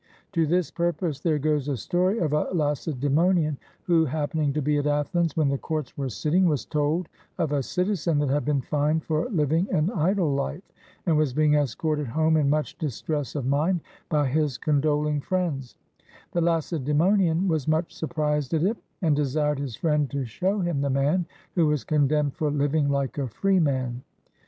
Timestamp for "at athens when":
4.79-5.49